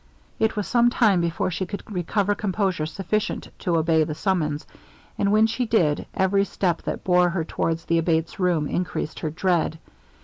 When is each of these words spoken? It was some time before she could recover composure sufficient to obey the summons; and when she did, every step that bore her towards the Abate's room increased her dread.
It 0.39 0.55
was 0.55 0.65
some 0.67 0.89
time 0.89 1.21
before 1.21 1.51
she 1.51 1.67
could 1.67 1.83
recover 1.93 2.33
composure 2.33 2.87
sufficient 2.87 3.49
to 3.59 3.77
obey 3.77 4.03
the 4.03 4.15
summons; 4.15 4.65
and 5.15 5.31
when 5.31 5.45
she 5.45 5.67
did, 5.67 6.07
every 6.15 6.43
step 6.45 6.81
that 6.85 7.03
bore 7.03 7.29
her 7.29 7.43
towards 7.45 7.85
the 7.85 7.99
Abate's 7.99 8.39
room 8.39 8.65
increased 8.67 9.19
her 9.19 9.29
dread. 9.29 9.77